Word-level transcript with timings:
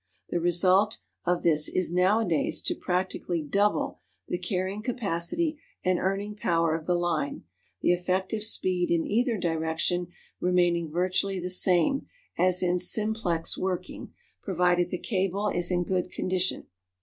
The 0.31 0.39
result 0.39 0.97
of 1.25 1.43
this 1.43 1.69
is 1.69 1.93
nowadays 1.93 2.63
to 2.63 2.73
practically 2.73 3.43
double 3.43 3.99
the 4.27 4.39
carrying 4.39 4.81
capacity 4.81 5.59
and 5.85 5.99
earning 5.99 6.33
power 6.35 6.73
of 6.73 6.87
the 6.87 6.95
line, 6.95 7.43
the 7.81 7.91
effective 7.91 8.43
speed 8.43 8.89
in 8.89 9.05
either 9.05 9.37
direction 9.37 10.07
remaining 10.39 10.89
virtually 10.89 11.39
the 11.39 11.51
same 11.51 12.07
as 12.35 12.63
in 12.63 12.79
"simplex" 12.79 13.55
working, 13.59 14.11
provided 14.41 14.89
the 14.89 14.97
cable 14.97 15.49
is 15.49 15.69
in 15.69 15.83
good 15.83 16.09
condition. 16.11 16.65